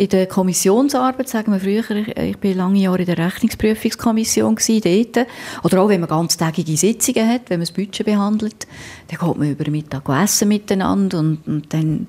[0.00, 5.26] in der Kommissionsarbeit, sagen wir früher, ich, bin lange Jahre in der Rechnungsprüfungskommission dort.
[5.62, 8.66] Oder auch, wenn man ganztägige Sitzungen hat, wenn man das Budget behandelt,
[9.08, 12.06] dann geht man über Mittag essen miteinander und, und dann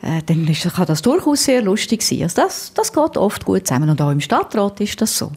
[0.00, 2.22] äh, dann ist, kann das durchaus sehr lustig sein.
[2.22, 5.30] Also das, das geht oft gut zusammen und auch im Stadtrat ist das so.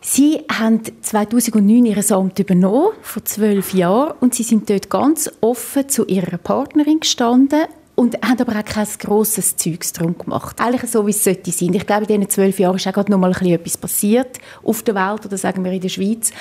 [0.00, 5.90] Sie haben 2009 Ihr Amt übernommen, vor zwölf Jahren, und Sie sind dort ganz offen
[5.90, 10.58] zu Ihrer Partnerin gestanden und haben aber auch kein grosses Zeugs drum gemacht.
[10.58, 11.74] Eigentlich so, wie es sollte sein.
[11.74, 14.94] Ich glaube, in diesen zwölf Jahren ist auch gerade noch mal etwas passiert auf der
[14.94, 16.32] Welt oder sagen wir in der Schweiz.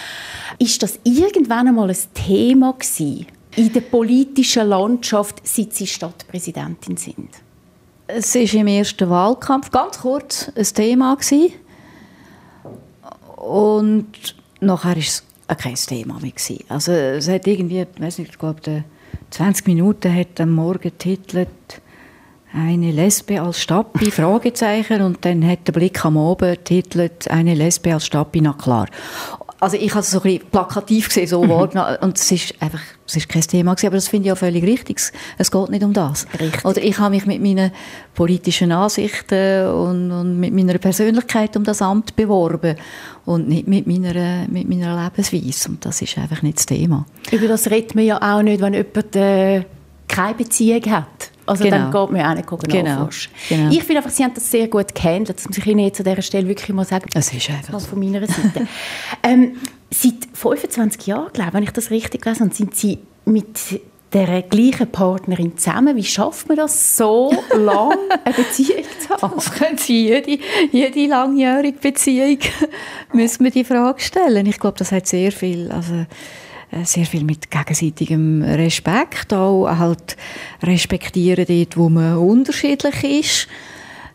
[0.57, 7.29] Ist das irgendwann einmal ein Thema gewesen in der politischen Landschaft, seit Sie Stadtpräsidentin sind?
[8.07, 11.15] Es war im ersten Wahlkampf ganz kurz ein Thema.
[11.15, 11.53] Gewesen.
[13.35, 15.23] Und nachher war es
[15.57, 16.31] kein Thema mehr.
[16.31, 16.63] Gewesen.
[16.69, 18.83] Also es hat irgendwie, ich weiß nicht, ich glaube,
[19.31, 21.49] 20 Minuten hat am Morgen titelt
[22.51, 27.93] eine Lesbe als Stappi, Fragezeichen, und dann hat der Blick am Oben titelt eine Lesbe
[27.93, 28.87] als Stappi, na klar
[29.59, 31.49] also ich habe es so ein bisschen plakativ gesehen, so mhm.
[31.49, 31.97] wahrgenommen.
[32.01, 34.63] Und es ist einfach, es ist kein Thema gewesen, aber das finde ich auch völlig
[34.63, 35.01] richtig.
[35.37, 36.27] Es geht nicht um das.
[36.39, 36.63] Richtig.
[36.63, 37.71] Oder ich habe mich mit meinen
[38.13, 42.75] politischen Ansichten und, und, mit meiner Persönlichkeit um das Amt beworben
[43.25, 45.69] und nicht mit meiner, mit meiner Lebensweise.
[45.69, 47.05] Und das ist einfach nicht das Thema.
[47.31, 49.63] Über das redet man ja auch nicht, wenn jemand äh,
[50.07, 51.31] keine Beziehung hat.
[51.47, 51.77] Also genau.
[51.77, 53.09] dann geht man auch nicht genau.
[53.49, 53.71] genau.
[53.71, 55.39] Ich finde einfach, Sie haben das sehr gut gehandelt.
[55.39, 57.09] Das muss ich Ihnen jetzt an dieser Stelle wirklich mal sagen.
[57.15, 58.67] Es ist einfach von meiner Seite.
[59.23, 59.53] ähm,
[59.91, 63.81] seit 25 Jahren, glaube ich, wenn ich das richtig weiß, sind Sie mit
[64.13, 65.95] der gleichen Partnerin zusammen.
[65.95, 69.35] Wie schafft man das, so lange eine Beziehung zu haben?
[69.35, 70.39] Das können Sie jede,
[70.71, 72.39] jede langjährige Beziehung
[73.13, 74.45] müssen wir die Frage stellen.
[74.45, 75.71] Ich glaube, das hat sehr viel...
[75.71, 76.05] Also
[76.71, 80.15] äh, sehr viel mit gegenseitigem Respekt, auch halt
[80.61, 83.47] respektieren dort, wo man unterschiedlich ist.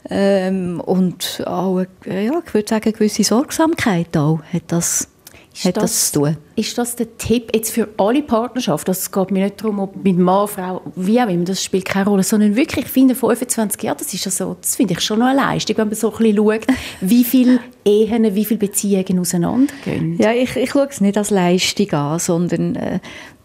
[0.09, 5.09] Ähm, und auch, äh, ja, ich würde sagen, eine gewisse Sorgsamkeit auch hat das
[5.55, 6.37] ist hat das, das, zu tun.
[6.57, 8.91] Ist das der Tipp jetzt für alle Partnerschaften?
[8.91, 12.07] Es geht mir nicht darum, ob mit Mann, Frau, wie auch immer, das spielt keine
[12.07, 15.27] Rolle, sondern wirklich, ich finde, 25 Jahre, das ist also, das finde ich schon noch
[15.27, 16.67] eine Leistung, wenn man so ein bisschen schaut,
[17.01, 20.17] wie viele Ehen, wie viele Beziehungen auseinandergehen.
[20.19, 22.99] Ja, ich, ich schaue es nicht als Leistung an, sondern äh,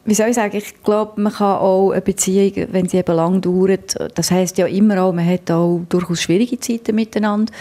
[0.06, 3.42] wie soll ich sagen, ich glaube, man kann auch eine Beziehung, wenn sie eben lang
[3.42, 7.54] dauert, das heißt ja immer auch, man hat auch durchaus schwierige Zeiten miteinander,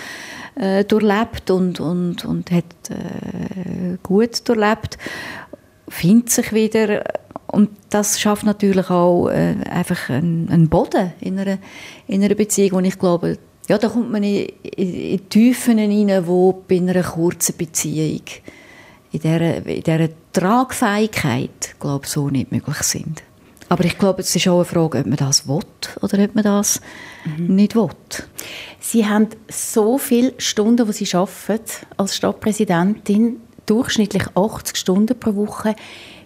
[0.58, 4.98] äh, durchlebt und, und, und hat äh, gut durchlebt,
[5.88, 7.04] findet sich wieder
[7.46, 11.58] und das schafft natürlich auch äh, einfach einen, einen, Boden in einer,
[12.06, 16.26] in einer Beziehung, wo ich glaube, ja, da kommt man in, in, in Tiefen hinein,
[16.26, 18.22] wo bei einer kurzen Beziehung
[19.12, 23.22] in dieser, in dieser Tragfähigkeit, glaube so nicht möglich sind.
[23.68, 25.61] Aber ich glaube, es ist auch eine Frage, ob man das will
[26.00, 26.81] oder ob man das
[27.24, 27.54] mhm.
[27.54, 27.90] nicht will.
[28.81, 35.76] Sie haben so viele Stunden, die Sie arbeiten als Stadtpräsidentin, durchschnittlich 80 Stunden pro Woche.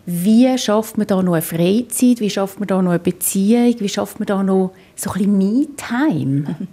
[0.04, 2.20] Wie schafft man da noch eine Freizeit?
[2.20, 3.74] Wie schafft man da noch eine Beziehung?
[3.78, 6.56] Wie schafft man da noch so ein bisschen Me-Time?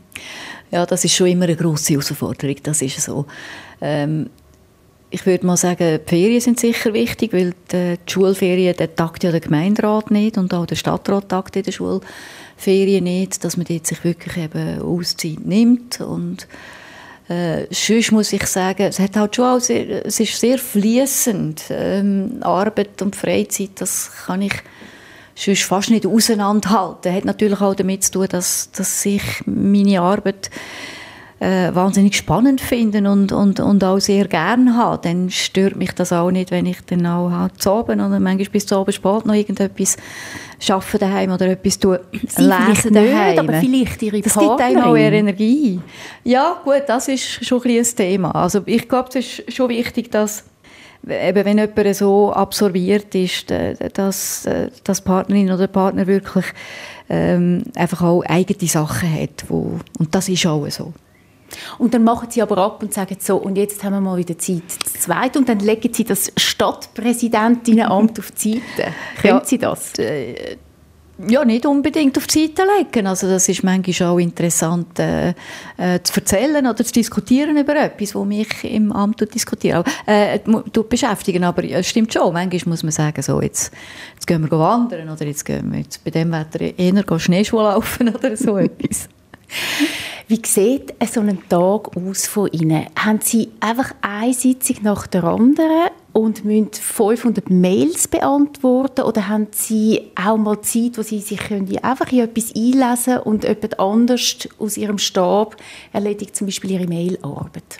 [0.71, 2.57] Ja, das ist schon immer eine grosse Herausforderung.
[2.61, 3.25] Das ist so.
[3.81, 4.29] Ähm,
[5.11, 9.31] ich würde mal sagen, die Ferien sind sicher wichtig, weil die, Schulferien, der tagt ja
[9.31, 13.87] der Gemeinderat nicht und auch der Stadtrat tagt in der Schulferien nicht, dass man dort
[13.87, 16.47] sich wirklich eben Auszeit nimmt und
[17.29, 21.65] äh, sonst muss ich sagen, es hat halt schon auch sehr, es ist sehr fließend.
[21.69, 24.53] Ähm, Arbeit und Freizeit, das kann ich
[25.35, 27.01] sonst fast nicht auseinanderhalten.
[27.03, 30.49] Das hat natürlich auch damit zu tun, dass, dass ich meine Arbeit
[31.39, 36.11] äh, wahnsinnig spannend finden und, und, und auch sehr gerne habe, dann stört mich das
[36.11, 39.25] auch nicht, wenn ich dann auch halt zu Abend oder manchmal bis zu Abend spät
[39.25, 39.95] noch irgendetwas
[40.69, 43.39] arbeiten daheim oder etwas tun, Sie lesen daheim.
[43.39, 45.79] aber vielleicht Ihre Das gibt einem auch eher Energie.
[46.25, 48.31] Ja, gut, das ist schon ein, ein Thema.
[48.31, 50.43] Also ich glaube, es ist schon wichtig, dass
[51.07, 53.49] eben, wenn jemand so absorbiert ist,
[53.93, 54.47] dass,
[54.83, 56.45] dass Partnerin oder Partner wirklich
[57.09, 59.45] ähm, einfach auch eigene Sachen hat.
[59.47, 60.93] Wo, und das ist auch so.
[61.77, 64.37] Und dann machen sie aber ab und sagen so, und jetzt haben wir mal wieder
[64.37, 68.93] Zeit zu zweit und dann legen sie das Stadtpräsidentinnenamt auf die Seite.
[69.21, 69.93] Können ja, sie das?
[69.97, 70.57] Äh,
[71.27, 73.07] ja, nicht unbedingt auf die Seite legen.
[73.07, 75.33] Also das ist manchmal auch interessant äh,
[75.77, 80.39] äh, zu erzählen oder zu diskutieren über etwas, was mich im Amt diskutieren, äh,
[80.89, 81.43] beschäftigen.
[81.43, 83.73] Aber es stimmt schon, manchmal muss man sagen, so, jetzt,
[84.13, 88.09] jetzt gehen wir wandern oder jetzt gehen wir jetzt bei dem Wetter eher Schneeschuh laufen
[88.15, 89.09] oder so etwas.
[90.27, 92.85] Wie sieht so ein Tag aus von Ihnen?
[92.95, 99.47] Haben Sie einfach eine Sitzung nach der anderen und müssen 500 Mails beantworten oder haben
[99.51, 104.37] Sie auch mal Zeit, wo Sie sich können einfach in etwas einlesen und jemand anders
[104.59, 105.57] aus Ihrem Stab
[105.93, 107.79] erledigt zum Beispiel Ihre Mailarbeit?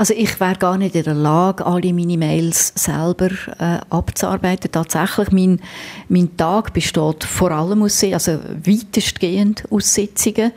[0.00, 4.72] Also ich wäre gar nicht in der Lage, alle meine Mails selber äh, abzuarbeiten.
[4.72, 5.60] Tatsächlich, mein,
[6.08, 10.52] mein Tag besteht vor allem aus, also weitestgehend aus Sitzungen.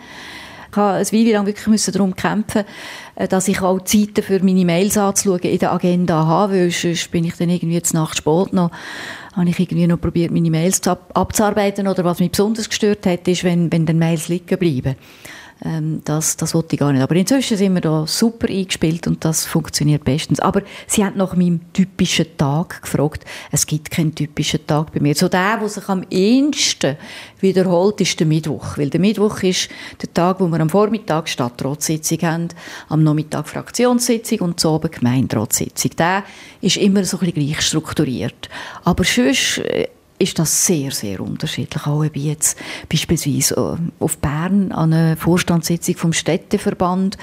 [0.72, 2.64] Ich habe eine Weile lang wirklich darum kämpfen
[3.16, 7.12] äh, dass ich auch Zeiten für meine Mails anzuschauen in der Agenda habe, weil sonst
[7.12, 8.72] bin ich dann irgendwie jetzt Nacht spät noch
[9.36, 13.44] habe ich irgendwie noch probiert, meine Mails abzuarbeiten oder was mich besonders gestört hat, ist,
[13.44, 14.96] wenn, wenn dann Mails liegen bleiben.
[15.66, 17.02] Ähm, das, das wollte ich gar nicht.
[17.02, 20.40] Aber inzwischen sind wir da super eingespielt und das funktioniert bestens.
[20.40, 23.24] Aber Sie haben nach meinem typischen Tag gefragt.
[23.52, 25.16] Es gibt keinen typischen Tag bei mir.
[25.16, 26.98] So der, der sich am ehesten
[27.40, 28.78] wiederholt, ist der Mittwoch.
[28.78, 29.70] Weil der Mittwoch ist
[30.02, 32.48] der Tag, wo wir am Vormittag Stadtratssitzung haben,
[32.90, 35.92] am Nachmittag Fraktionssitzung und so oben Gemeinderatssitzung.
[35.98, 36.24] Der
[36.62, 38.50] ist immer so ein bisschen gleich strukturiert.
[38.84, 39.88] Aber sonst äh,
[40.20, 41.86] ist das sehr, sehr unterschiedlich.
[41.86, 42.58] Auch ob ich jetzt
[42.90, 47.18] beispielsweise äh, auf Bern an eine Vorstandssitzung vom Städteverband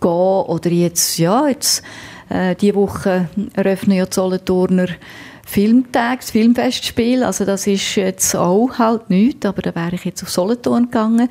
[0.00, 1.82] gehe oder jetzt, ja, jetzt
[2.28, 4.88] äh, diese Woche eröffnen ja die Solothurner
[5.44, 7.24] Filmtag, das Filmfestspiel.
[7.24, 11.28] Also das ist jetzt auch halt nichts, aber da wäre ich jetzt auf Solothurn gegangen.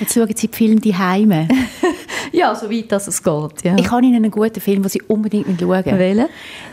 [0.00, 1.46] Jetzt schauen Sie die Filme die Heime.
[2.32, 3.64] ja, so weit dass es geht.
[3.64, 3.76] Ja.
[3.76, 5.84] Ich habe Ihnen einen guten Film, den Sie unbedingt schauen.
[5.84, 6.26] Welchen?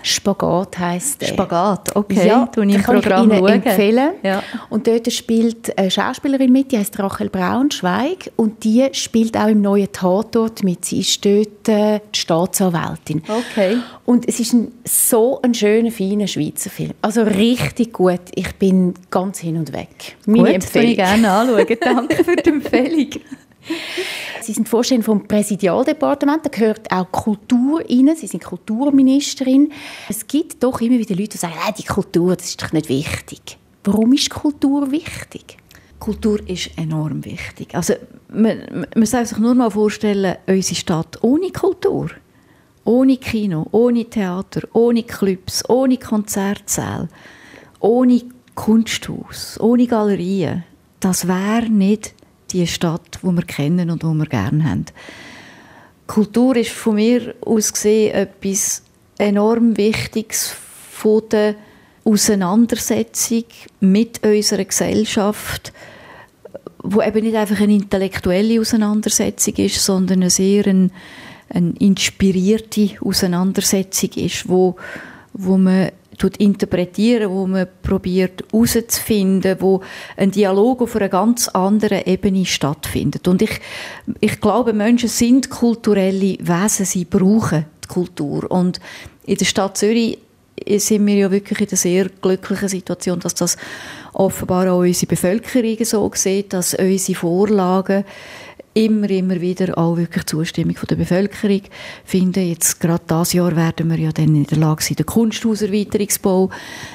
[0.04, 1.28] Spagat heisst der.
[1.28, 2.28] Spagat, okay.
[2.28, 3.64] Ja, ich im Programm ich Ihnen schauen.
[3.64, 4.10] empfehlen.
[4.24, 4.44] Ja.
[4.70, 9.62] Und dort spielt eine Schauspielerin mit, die heißt Rachel Braunschweig und die spielt auch im
[9.62, 10.86] neuen Tatort mit.
[10.86, 13.24] Sie ist dort äh, die Staatsanwältin.
[13.28, 13.78] Okay.
[14.06, 16.92] Und es ist ein, so ein schöner, feiner Schweizer Film.
[17.02, 18.22] Also richtig gut.
[18.36, 20.16] Ich bin ganz hin und weg.
[20.26, 20.92] Meine gut, Empfehlung.
[20.92, 21.78] ich gerne anschauen.
[21.80, 23.10] Danke für die Empfehlung.
[24.42, 28.16] Sie sind Vorsteherin vom Präsidialdepartement, da gehört auch Kultur rein.
[28.16, 29.72] Sie sind Kulturministerin.
[30.08, 33.58] Es gibt doch immer wieder Leute, die sagen, die Kultur, das ist doch nicht wichtig.
[33.84, 35.58] Warum ist Kultur wichtig?
[36.00, 37.74] Kultur ist enorm wichtig.
[37.74, 37.94] Also,
[38.30, 42.12] man, man soll sich nur mal vorstellen, unsere Stadt ohne Kultur,
[42.84, 47.10] ohne Kino, ohne Theater, ohne Clubs, ohne Konzertsäle,
[47.80, 48.22] ohne
[48.56, 50.64] Kunsthaus, ohne Galerien,
[51.00, 52.14] das wäre nicht
[52.52, 54.86] die Stadt, die wir kennen und die wir gerne haben.
[56.08, 58.84] Kultur ist von mir aus gesehen etwas
[59.18, 60.56] enorm Wichtiges
[60.92, 61.56] von der
[62.06, 63.44] Auseinandersetzung
[63.82, 65.74] mit unserer Gesellschaft,
[66.82, 70.90] wo eben nicht einfach eine intellektuelle Auseinandersetzung ist, sondern eine sehr eine,
[71.50, 74.78] eine inspirierte Auseinandersetzung ist, wo,
[75.34, 75.92] wo man
[76.38, 79.82] interpretieren, wo man probiert herauszufinden, wo
[80.16, 83.28] ein Dialog auf einer ganz anderen Ebene stattfindet.
[83.28, 83.60] Und ich,
[84.20, 88.50] ich glaube, Menschen sind kulturelle Wesen, sie brauchen die Kultur.
[88.50, 88.80] Und
[89.26, 90.18] in der Stadt Zürich
[90.78, 93.58] sind wir ja wirklich in einer sehr glücklichen Situation, dass das
[94.14, 98.04] offenbar auch unsere Bevölkerung so sieht, dass unsere Vorlagen
[98.78, 101.62] immer, immer wieder auch wirklich Zustimmung von der Bevölkerung
[102.06, 102.48] finden.
[102.48, 106.50] Jetzt gerade dieses Jahr werden wir ja dann in der Lage sein, den Kunsthauserweiterungsbau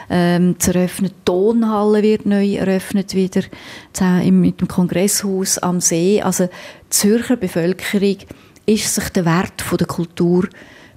[0.09, 1.11] ähm, zu eröffnen.
[1.11, 3.43] Die Tonhalle wird neu eröffnet wieder
[4.31, 6.23] mit dem Kongresshaus am See.
[6.23, 8.19] Also die Zürcher Bevölkerung
[8.65, 10.49] ist sich der Wert von der Kultur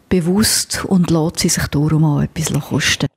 [0.07, 3.07] bewusst und lässt sie sich darum auch etwas kosten.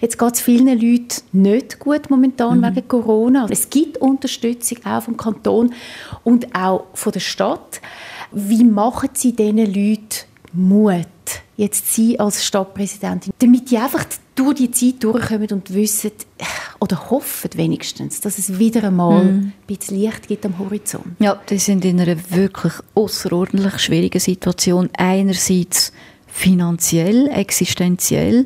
[0.00, 2.76] Jetzt geht es vielen Leuten nicht gut momentan mhm.
[2.76, 3.46] wegen Corona.
[3.50, 5.72] Es gibt Unterstützung auch vom Kanton
[6.24, 7.80] und auch von der Stadt.
[8.32, 11.06] Wie machen Sie diesen Leuten Mut,
[11.56, 16.12] jetzt Sie als Stadtpräsidentin, damit die einfach durch die Zeit durchkommen und wissen
[16.80, 19.28] oder hoffen wenigstens, dass es wieder einmal mm.
[19.28, 21.04] ein bisschen Licht gibt am Horizont?
[21.18, 24.88] Ja, die sind in einer wirklich außerordentlich schwierigen Situation.
[24.96, 25.92] Einerseits
[26.26, 28.44] finanziell, existenziell,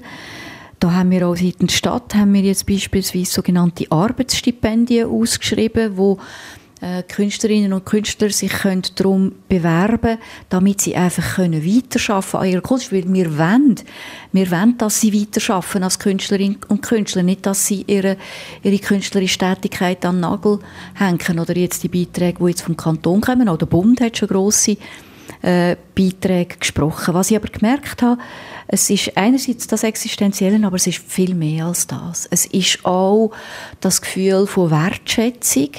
[0.84, 6.18] da haben wir auch seitens der Stadt haben wir jetzt beispielsweise sogenannte Arbeitsstipendien ausgeschrieben, wo
[6.82, 10.18] äh, Künstlerinnen und Künstler sich können darum bewerben
[10.50, 12.92] damit sie einfach können weiterarbeiten an ihrer Kunst.
[12.92, 13.76] Weil wir wollen,
[14.32, 18.18] wir wollen, dass sie weiterarbeiten als Künstlerinnen und Künstler, nicht, dass sie ihre,
[18.62, 20.58] ihre künstlerische Tätigkeit an den Nagel
[20.96, 21.38] hängen.
[21.38, 23.48] Oder jetzt die Beiträge, die jetzt vom Kanton kommen.
[23.48, 24.76] Auch der Bund hat schon grosse
[25.42, 27.14] äh, Beiträge gesprochen.
[27.14, 28.20] Was ich aber gemerkt habe,
[28.66, 32.26] es ist einerseits das Existenzielle, aber es ist viel mehr als das.
[32.30, 33.30] Es ist auch
[33.80, 35.70] das Gefühl von Wertschätzung,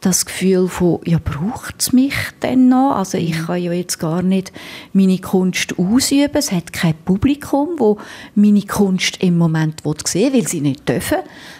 [0.00, 2.96] das Gefühl von, ja, braucht es mich denn noch?
[2.96, 3.46] Also ich mhm.
[3.46, 4.52] kann ja jetzt gar nicht
[4.92, 6.34] meine Kunst ausüben.
[6.34, 7.98] Es hat kein Publikum, wo
[8.34, 11.18] meine Kunst im Moment sehen will, weil sie nicht dürfen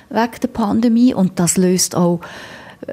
[0.09, 1.13] wegen der Pandemie.
[1.13, 2.21] Und das löst auch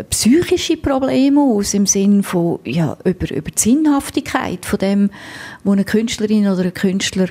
[0.10, 5.10] psychische Probleme aus, im Sinne von, ja, über, über die Sinnhaftigkeit von dem,
[5.64, 7.28] was eine Künstlerin oder ein Künstler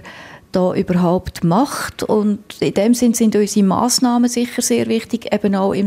[0.53, 2.03] da überhaupt macht.
[2.03, 5.87] Und in dem Sinn sind unsere Massnahmen sicher sehr wichtig, eben auch im,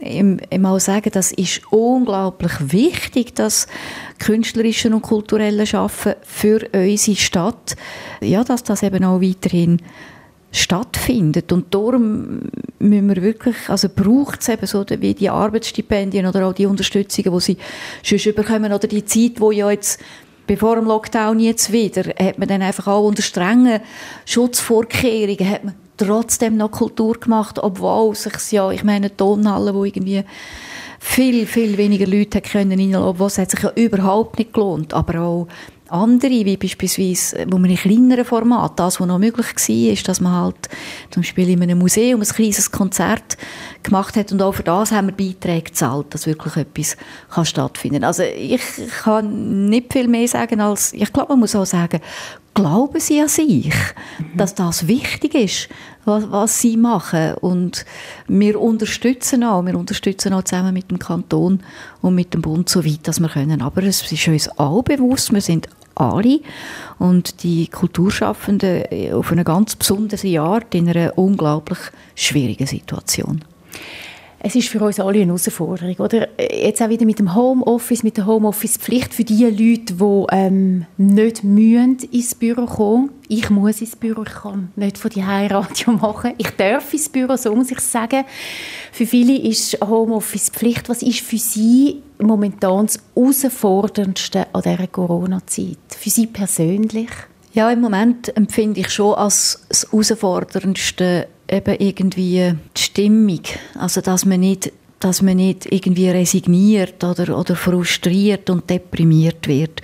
[0.00, 3.66] im, im auch sagen, das ist unglaublich wichtig, dass
[4.18, 7.76] künstlerische und kulturelle Schaffen für unsere Stadt,
[8.20, 9.80] ja, dass das eben auch weiterhin
[10.50, 11.52] stattfindet.
[11.52, 12.40] Und darum
[12.78, 17.32] müssen wir wirklich, also braucht es eben so wie die Arbeitsstipendien oder auch die Unterstützungen,
[17.32, 17.56] die sie
[18.02, 20.00] sonst bekommen oder die Zeit, wo ja jetzt
[20.46, 23.80] bevor dem Lockdown jetzt wieder, hat man dann einfach auch unter strengen
[24.24, 30.24] Schutzvorkehrungen, hat man trotzdem noch Kultur gemacht, obwohl sich ja, ich meine, Tonhalle, wo irgendwie
[30.98, 35.48] viel, viel weniger Leute können obwohl es hat sich ja überhaupt nicht gelohnt, aber auch
[35.88, 40.20] andere, wie beispielsweise, wo man in kleineren Format, das, was noch möglich war, ist, dass
[40.20, 40.68] man halt
[41.10, 43.36] zum Beispiel in einem Museum ein kleines Konzert
[43.82, 46.96] gemacht hat und auch für das haben wir Beiträge gezahlt, dass wirklich etwas
[47.30, 48.62] kann stattfinden Also ich
[49.02, 52.00] kann nicht viel mehr sagen als, ich glaube, man muss auch sagen,
[52.54, 53.72] glauben sie an sich,
[54.18, 54.36] mhm.
[54.36, 55.68] dass das wichtig ist,
[56.04, 57.34] was, was, sie machen?
[57.34, 57.84] Und
[58.26, 61.60] wir unterstützen auch, wir unterstützen auch zusammen mit dem Kanton
[62.02, 65.32] und mit dem Bund so weit, dass wir können, aber es ist uns auch bewusst,
[65.32, 65.68] wir sind
[66.00, 66.40] alle.
[66.98, 71.78] Und die Kulturschaffenden äh, auf eine ganz besondere Art in einer unglaublich
[72.14, 73.44] schwierigen Situation.
[74.40, 76.28] Es ist für uns alle eine Herausforderung, oder?
[76.38, 81.42] Jetzt auch wieder mit dem Homeoffice, mit der Homeoffice-Pflicht für die Leute, die ähm, nicht
[81.42, 83.10] mühen ins Büro kommen.
[83.26, 86.34] Ich muss ins Büro, ich kann nicht von die Radio machen.
[86.38, 88.24] Ich darf ins Büro, so muss ich sagen.
[88.92, 90.88] Für viele ist Homeoffice-Pflicht.
[90.88, 95.78] Was ist für Sie momentan das Herausforderndste an dieser Corona-Zeit?
[95.98, 97.10] Für Sie persönlich?
[97.54, 103.42] Ja, im Moment empfinde ich schon als das Herausforderndste eben irgendwie die Stimmung.
[103.78, 109.80] Also, dass man nicht, dass man nicht irgendwie resigniert oder, oder frustriert und deprimiert wird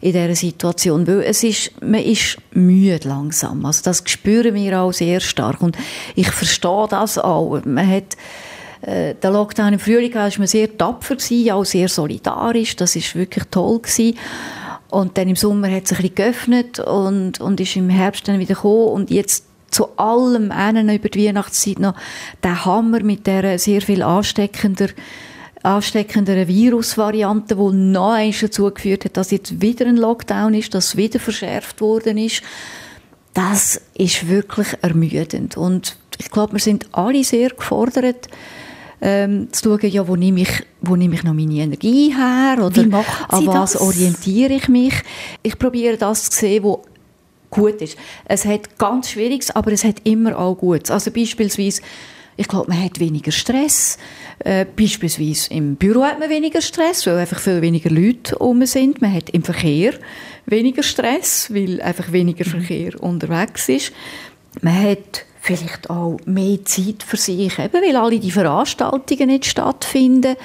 [0.00, 1.06] in dieser Situation.
[1.06, 3.64] Weil es ist, man ist müde langsam.
[3.64, 5.62] Also, das spüren wir auch sehr stark.
[5.62, 5.76] Und
[6.14, 7.60] ich verstehe das auch.
[7.64, 8.16] Man hat,
[8.82, 11.16] äh, der Lockdown im Frühling war man sehr tapfer,
[11.52, 12.76] auch sehr solidarisch.
[12.76, 14.18] Das ist wirklich toll gewesen.
[14.88, 18.38] Und dann im Sommer hat es ein bisschen geöffnet und, und ist im Herbst dann
[18.38, 18.88] wieder gekommen.
[18.88, 21.94] Und jetzt zu allem einen über die Weihnachtszeit noch
[22.42, 24.88] der Hammer mit der sehr viel ansteckender
[25.62, 30.96] ansteckenderen Virusvariante, die noch eins dazu geführt hat, dass jetzt wieder ein Lockdown ist, dass
[30.96, 32.42] wieder verschärft worden ist.
[33.34, 35.56] Das ist wirklich ermüdend.
[35.56, 38.28] Und ich glaube, wir sind alle sehr gefordert,
[39.00, 42.82] ähm, zu schauen, ja, wo nehme ich, wo nehme ich noch meine Energie her oder
[43.28, 43.80] an was das?
[43.80, 44.94] orientiere ich mich.
[45.42, 46.82] Ich probiere das zu sehen, wo
[47.56, 47.96] gut ist.
[48.26, 50.90] Es hat ganz Schwieriges, aber es hat immer auch Gutes.
[50.90, 51.82] Also beispielsweise,
[52.36, 53.98] ich glaube, man hat weniger Stress.
[54.40, 59.00] Äh, beispielsweise im Büro hat man weniger Stress, weil einfach viel weniger Leute um sind.
[59.00, 59.94] Man hat im Verkehr
[60.44, 62.50] weniger Stress, weil einfach weniger mhm.
[62.50, 63.92] Verkehr unterwegs ist.
[64.60, 70.36] Man hat vielleicht auch mehr Zeit für sich, eben weil alle die Veranstaltungen nicht stattfinden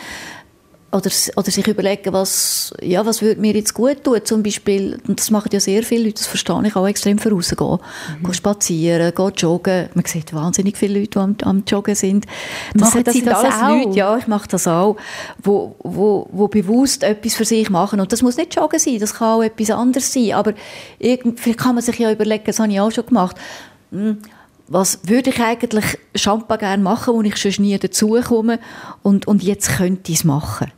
[0.92, 4.20] oder, oder sich überlegen, was, ja, was würde mir jetzt gut tun.
[4.24, 7.32] Zum Beispiel, und das machen ja sehr viele Leute, das verstehe ich auch extrem, für
[7.32, 7.80] rausgehen.
[8.20, 8.24] Mhm.
[8.24, 9.90] Gehen spazieren, gehen joggen.
[9.94, 12.26] Man sieht wahnsinnig viele Leute, die am, am Joggen sind.
[12.74, 13.86] Das, machen das sind das alles auch?
[13.86, 14.98] Leute, ja, ich mache das auch,
[15.42, 18.02] wo, wo, wo bewusst etwas für sich machen.
[18.02, 20.34] Und das muss nicht Joggen sein, das kann auch etwas anderes sein.
[20.34, 20.54] Aber
[21.00, 23.38] vielleicht kann man sich ja überlegen, das habe ich auch schon gemacht,
[23.92, 24.18] hm,
[24.72, 28.60] was würde ich eigentlich Champagne gerne machen, wo ich schon nie dazukomme
[29.04, 30.72] und, und jetzt könnte ich es machen.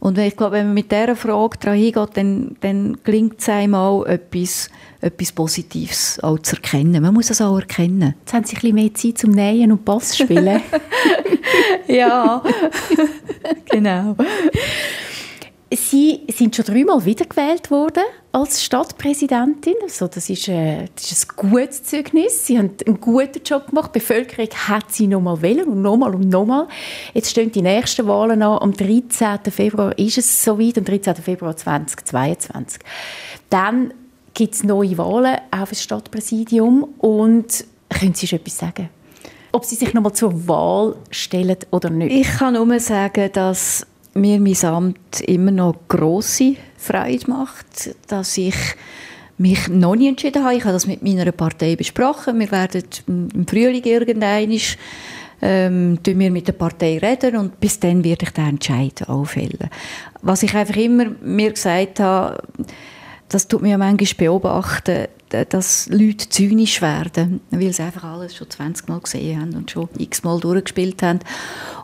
[0.00, 3.74] Und ich glaube, wenn man mit dieser Frage daran hingeht, dann, dann gelingt es einem
[3.74, 4.68] auch, etwas,
[5.00, 7.02] etwas Positives auch zu erkennen.
[7.02, 8.14] Man muss es auch erkennen.
[8.20, 10.60] Jetzt haben Sie ein bisschen mehr Zeit zum Nähen und Bass spielen.
[11.88, 12.42] ja,
[13.70, 14.16] genau.
[15.76, 19.74] Sie sind schon dreimal wiedergewählt worden als Stadtpräsidentin.
[19.82, 22.46] Also das, ist, äh, das ist ein gutes Zeugnis.
[22.46, 23.90] Sie haben einen guten Job gemacht.
[23.94, 26.68] Die Bevölkerung hat sie nochmal wählen und nochmal und nochmal.
[27.12, 28.58] Jetzt stehen die nächsten Wahlen an.
[28.58, 29.38] Am 13.
[29.50, 31.16] Februar ist es soweit, am 13.
[31.16, 32.80] Februar 2022.
[33.50, 33.94] Dann
[34.34, 36.84] gibt es neue Wahlen auf das Stadtpräsidium.
[36.98, 38.88] Und können Sie schon etwas sagen?
[39.52, 42.12] Ob Sie sich nochmal zur Wahl stellen oder nicht?
[42.12, 48.54] Ich kann nur sagen, dass mir mein Amt immer noch grosse Freude macht, dass ich
[49.36, 50.54] mich noch nie entschieden habe.
[50.54, 52.38] Ich habe das mit meiner Partei besprochen.
[52.38, 54.52] Wir werden im Frühling irgendwann
[55.42, 55.98] ähm,
[56.32, 59.70] mit der Partei reden und bis dann werde ich den Entscheid auffällen.
[60.22, 62.42] Was ich einfach immer mir gesagt habe,
[63.34, 65.08] das tut mir manchmal beobachten,
[65.48, 69.88] dass Leute zynisch werden, weil sie einfach alles schon 20 Mal gesehen haben und schon
[69.98, 71.18] x Mal durchgespielt haben.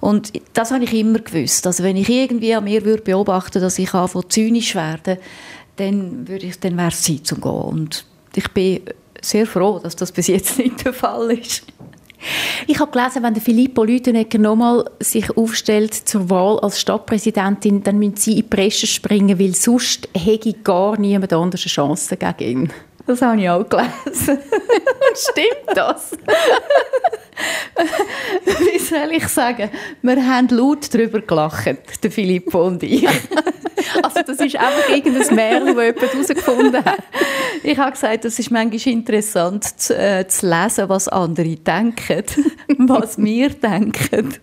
[0.01, 1.66] Und das habe ich immer gewusst.
[1.66, 5.18] Also wenn ich irgendwie an mir würde beobachten, dass ich anfange zynisch werden,
[5.74, 7.51] dann würde ich, dann wäre es Zeit zum Gehen.
[7.51, 8.05] Und
[8.36, 8.82] ich bin
[9.20, 11.64] sehr froh, dass das bis jetzt nicht der Fall ist.
[12.66, 17.98] Ich habe gelesen, wenn der Filippo Lütenegger nochmal sich aufstellt zur Wahl als Stadtpräsidentin, dann
[17.98, 22.50] müssen sie in die Presse springen, weil sonst hätte gar niemand anders eine Chance gegen
[22.50, 22.72] ihn.
[23.06, 24.38] Das habe ich auch gelesen.
[25.14, 26.12] Stimmt das?
[28.44, 29.70] Wie soll ich sagen?
[30.02, 33.06] Wir haben laut darüber gelacht, der Filippo und ich.
[34.03, 37.03] Also das ist einfach irgendein Märchen, das jemand herausgefunden hat.
[37.62, 42.24] Ich habe gesagt, es ist manchmal interessant zu, äh, zu lesen, was andere denken,
[42.78, 44.34] was wir denken.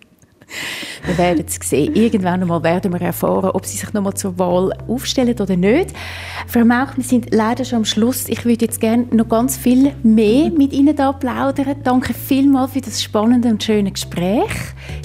[1.05, 1.95] Wir werden es sehen.
[1.95, 5.93] Irgendwann einmal werden wir erfahren, ob sie sich nochmal zur Wahl aufstellen oder nicht.
[6.47, 8.27] Frau Mauch, wir sind leider schon am Schluss.
[8.27, 11.75] Ich würde jetzt gerne noch ganz viel mehr mit Ihnen da plaudern.
[11.83, 14.51] Danke vielmals für das spannende und schöne Gespräch.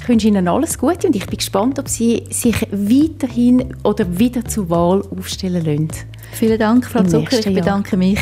[0.00, 4.44] Ich wünsche Ihnen alles Gute und ich bin gespannt, ob Sie sich weiterhin oder wieder
[4.44, 5.88] zur Wahl aufstellen lassen.
[6.32, 7.38] Vielen Dank, Frau Zucker.
[7.38, 8.18] Ich bedanke mich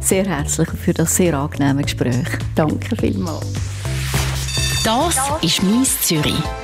[0.00, 2.28] sehr herzlich für das sehr angenehme Gespräch.
[2.54, 3.52] Danke vielmals.
[4.84, 6.63] Das ist «Mies Zürich».